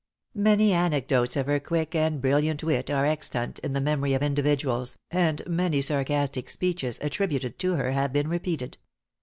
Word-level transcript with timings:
Many 0.33 0.73
anecdotes 0.73 1.35
of 1.37 1.45
her 1.45 1.59
quick 1.59 1.93
and 1.93 2.21
brilliant 2.23 2.63
wit 2.63 2.89
are 2.89 3.05
extant 3.05 3.59
in 3.59 3.73
the 3.73 3.79
memory 3.79 4.15
of 4.15 4.23
individuals, 4.23 4.97
and 5.11 5.43
many 5.45 5.79
sarcastic 5.79 6.49
speeches 6.49 6.99
attributed 7.01 7.59
to 7.59 7.75
her 7.75 7.91
have 7.91 8.11
been 8.11 8.27
repeated. 8.27 8.79